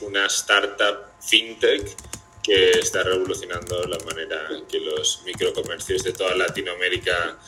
[0.00, 1.96] una startup fintech
[2.42, 7.38] que está revolucionando la manera que los microcomercios de toda Latinoamérica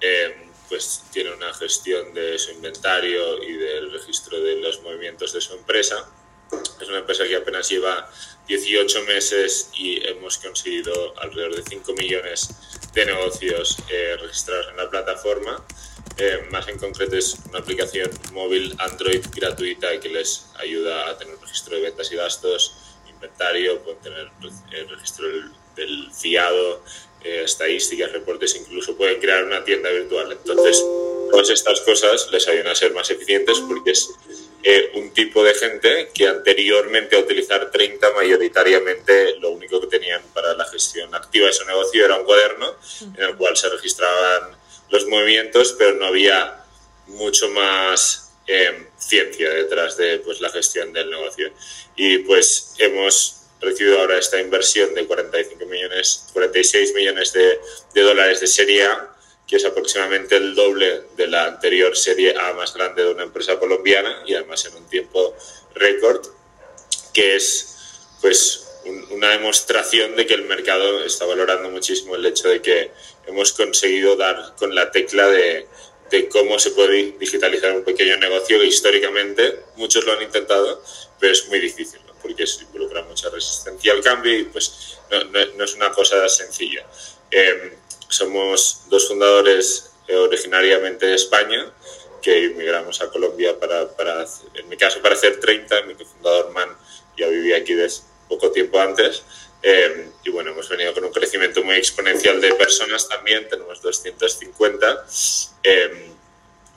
[0.00, 5.40] eh, pues tienen una gestión de su inventario y del registro de los movimientos de
[5.40, 6.08] su empresa.
[6.80, 8.10] Es una empresa que apenas lleva
[8.46, 12.50] 18 meses y hemos conseguido alrededor de 5 millones
[12.92, 15.64] de negocios eh, registrados en la plataforma.
[16.18, 21.38] Eh, más en concreto es una aplicación móvil Android gratuita que les ayuda a tener
[21.38, 22.74] registro de ventas y gastos,
[23.06, 24.30] inventario, pueden tener
[24.72, 25.26] el registro
[25.76, 26.82] del, fiado,
[27.22, 30.32] eh, estadísticas, reportes, incluso pueden crear una tienda virtual.
[30.32, 30.82] Entonces,
[31.30, 34.08] todas estas cosas les ayudan a ser más eficientes porque es
[34.62, 40.22] eh, un tipo de gente que anteriormente a utilizar 30 mayoritariamente lo único que tenían
[40.32, 42.74] para la gestión activa de su negocio era un cuaderno
[43.16, 44.56] en el cual se registraban
[44.90, 46.64] los movimientos, pero no había
[47.06, 51.52] mucho más eh, ciencia detrás de pues, la gestión del negocio.
[51.96, 57.58] Y pues hemos recibido ahora esta inversión de 45 millones, 46 millones de,
[57.94, 62.52] de dólares de serie A, que es aproximadamente el doble de la anterior serie A
[62.52, 65.34] más grande de una empresa colombiana y además en un tiempo
[65.74, 66.26] récord,
[67.12, 67.76] que es
[68.20, 68.65] pues
[69.10, 72.90] una demostración de que el mercado está valorando muchísimo el hecho de que
[73.26, 75.66] hemos conseguido dar con la tecla de,
[76.10, 80.82] de cómo se puede digitalizar un pequeño negocio que históricamente muchos lo han intentado,
[81.18, 85.24] pero es muy difícil, porque se involucra mucha resistencia al cambio y pues no,
[85.56, 86.86] no, es una cosa sencilla.
[87.30, 87.72] Em,
[88.08, 91.72] somos dos fundadores eh, originariamente de España
[92.22, 96.68] que emigramos a Colombia para, para, en mi caso, para hacer 30, mi cofundador Man
[97.16, 99.22] ya vivía aquí desde poco tiempo antes.
[99.62, 105.04] Em, y bueno, hemos venido con un crecimiento muy exponencial de personas también, tenemos 250.
[105.62, 106.16] Em,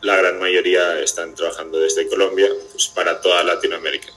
[0.02, 4.08] la gran mayoría están trabajando desde Colombia pues, para toda Latinoamérica.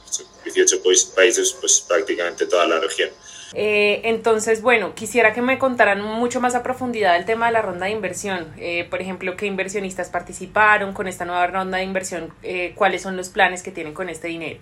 [0.45, 0.83] 18
[1.15, 3.11] países, pues prácticamente toda la región.
[3.55, 7.63] Eh, entonces, bueno, quisiera que me contaran mucho más a profundidad el tema de la
[7.63, 8.53] ronda de inversión.
[8.59, 13.17] Eh, por ejemplo, qué inversionistas participaron con esta nueva ronda de inversión, eh, cuáles son
[13.17, 14.61] los planes que tienen con este dinero.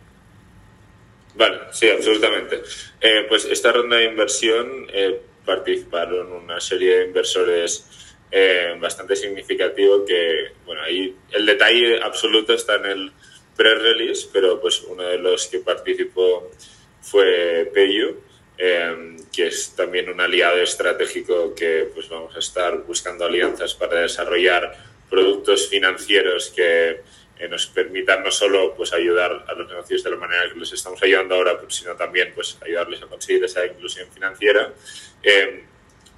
[1.34, 2.62] Vale, sí, absolutamente.
[3.00, 7.86] Eh, pues esta ronda de inversión eh, participaron una serie de inversores
[8.30, 13.12] eh, bastante significativo que, bueno, ahí el detalle absoluto está en el
[13.56, 16.50] pre-release, pero pues uno de los que participó
[17.00, 18.16] fue Peyu,
[19.32, 24.76] que es también un aliado estratégico que pues vamos a estar buscando alianzas para desarrollar
[25.08, 27.00] productos financieros que
[27.40, 30.72] eh, nos permitan no solo pues, ayudar a los negocios de la manera que les
[30.72, 34.70] estamos ayudando ahora, pues, sino también pues, ayudarles a conseguir esa inclusión financiera.
[35.22, 35.64] Eh,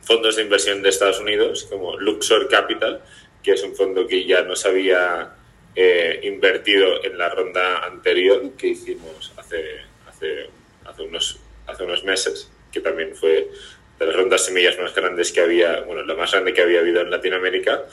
[0.03, 3.03] fondos de inversión de Estados Unidos, como Luxor Capital,
[3.41, 5.37] que es un fondo que ya nos había
[5.77, 10.51] eh, invertido en la ronda anterior que hicimos hace, hace,
[10.85, 13.49] hace, unos, hace unos meses, que también fue
[13.97, 17.01] de las rondas semillas más grandes que había, bueno, la más grande que había habido
[17.01, 17.85] en Latinoamérica.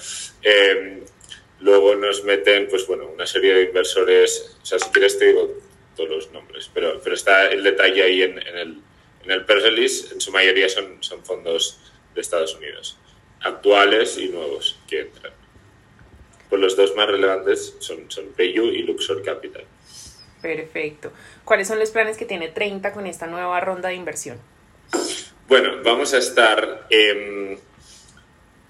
[1.62, 5.54] Luego nos meten, pues bueno, una serie de inversores, o sea, si quieres te digo
[5.96, 8.82] todos los nombres, pero, pero está el detalle ahí en, en el,
[9.26, 11.80] en el press release, en su mayoría son, son fondos
[12.16, 12.98] de Estados Unidos,
[13.42, 15.34] actuales y nuevos que entran.
[16.50, 19.66] Pues los dos más relevantes son, son PayU y Luxor Capital.
[20.42, 21.12] Perfecto.
[21.44, 24.40] ¿Cuáles son los planes que tiene 30 con esta nueva ronda de inversión?
[25.48, 26.88] Bueno, vamos a estar...
[26.90, 27.60] Eh,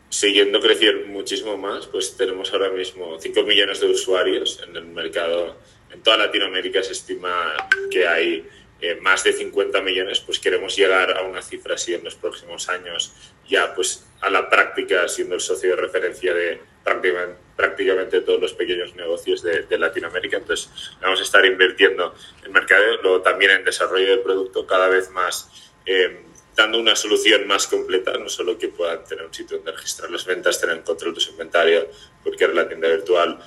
[0.10, 5.56] siguiendo creciendo muchísimo más, pues tenemos ahora mismo 5 millones de usuarios en el mercado.
[5.92, 7.56] En toda Latinoamérica se estima
[7.90, 8.48] que hay
[8.82, 12.70] eh, más de 50 millones, pues queremos llegar a una cifra así en los próximos
[12.70, 13.14] años,
[13.48, 18.54] ya pues a la práctica siendo el socio de referencia de prácticamente, prácticamente todos los
[18.54, 20.38] pequeños negocios de, de, Latinoamérica.
[20.38, 20.70] Entonces
[21.02, 22.16] vamos a estar invirtiendo
[22.46, 25.50] en mercadeo, luego también en desarrollo de producto cada vez más.
[25.86, 26.22] Eh,
[26.60, 30.26] dando una solución más completa, no solo que puedan tener un sitio donde registrar las
[30.26, 31.88] ventas, tener control de su inventario,
[32.22, 33.40] porque la tienda virtual,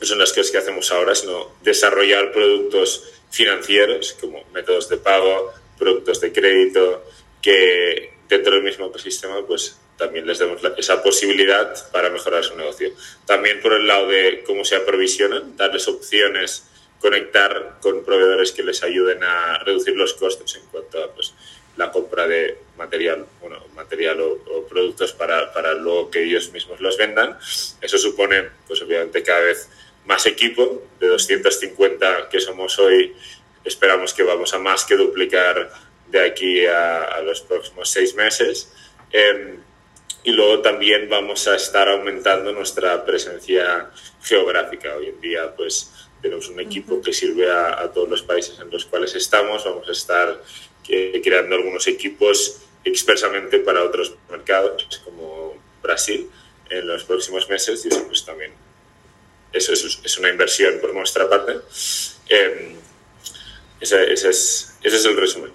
[0.00, 5.52] no son las cosas que hacemos ahora, sino desarrollar productos financieros como métodos de pago,
[5.78, 7.02] productos de crédito,
[7.40, 12.92] que dentro del mismo ecosistema pues también les demos esa posibilidad para mejorar su negocio.
[13.24, 16.64] También por el lado de cómo se aprovisionan, darles opciones,
[17.00, 21.32] conectar con proveedores que les ayuden a reducir los costos en cuanto a pues,
[21.78, 26.98] la compra de material, bueno, material o, productos para, para, luego que ellos mismos los
[26.98, 27.38] vendan.
[27.80, 29.70] Eso supone, pues obviamente, cada vez
[30.04, 33.14] más equipo, de 250 que somos hoy,
[33.64, 35.70] esperamos que vamos a más que duplicar
[36.08, 38.72] de aquí a, los próximos seis meses.
[39.12, 39.58] Em,
[40.24, 43.90] y luego también vamos a estar aumentando nuestra presencia
[44.22, 44.96] geográfica.
[44.96, 48.84] Hoy en día, pues tenemos un equipo que sirve a, todos los países en los
[48.84, 49.64] cuales estamos.
[49.64, 50.42] Vamos a estar
[50.88, 56.30] eh, creando algunos equipos expresamente para otros mercados, como Brasil,
[56.70, 57.84] en los próximos meses.
[57.84, 58.52] Y eso pues también
[59.52, 61.52] eso es, una inversión por nuestra parte.
[62.28, 62.76] Eh,
[63.80, 65.50] ese, ese, es, ese es el resumen.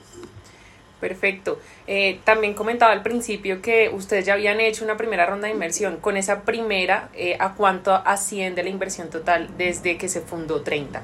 [1.00, 1.59] Perfecto.
[1.85, 5.97] Eh, también comentaba al principio que ustedes ya habían hecho una primera ronda de inversión.
[5.97, 11.01] Con esa primera, eh, ¿a cuánto asciende la inversión total desde que se fundó 30?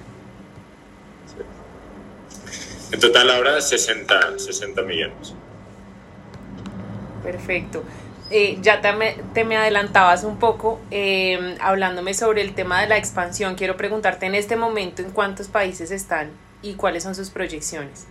[2.91, 5.33] En total ahora 60, 60 millones.
[7.23, 7.83] Perfecto.
[8.31, 10.79] Eh, ya te me, te me, adelantabas un poco
[11.59, 13.55] hablándome sobre el tema de la expansión.
[13.55, 16.31] Quiero preguntarte en este momento en cuántos países están
[16.61, 18.05] y cuáles son sus proyecciones.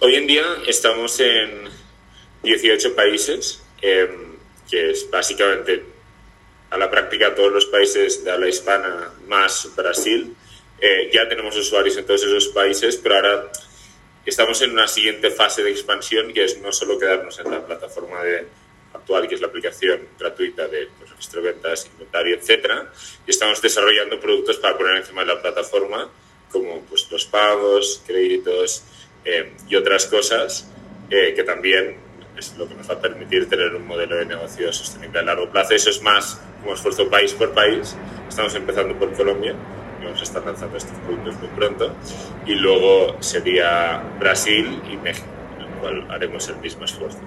[0.00, 1.68] Hoy en día estamos en
[2.42, 4.36] 18 países, em,
[4.68, 5.84] que es básicamente
[6.70, 10.34] a la práctica todos los países de habla hispana más Brasil.
[10.84, 13.52] Eh, ya tenemos usuarios en todos esos países, pero ahora
[14.26, 18.20] estamos en una siguiente fase de expansión que es no solo quedarnos en la plataforma
[18.24, 18.48] de,
[18.92, 22.90] actual, que es la aplicación gratuita de pues, registro de ventas, inventario, etcétera,
[23.24, 26.10] y estamos desarrollando productos para poner encima de la plataforma,
[26.50, 28.82] como pues, los pagos, créditos,
[29.24, 30.68] eh, y otras cosas
[31.10, 31.96] eh, que también
[32.36, 35.48] es lo que nos va a permitir tener un modelo de negocio sostenible a largo
[35.48, 35.74] plazo.
[35.74, 37.94] Eso es más como esfuerzo país por país.
[38.28, 39.54] Estamos empezando por Colombia
[40.04, 41.94] vamos a estar lanzando estos productos muy pronto.
[42.46, 45.26] Y luego sería Brasil y México,
[45.56, 47.18] en el cual haremos el mismo esfuerzo.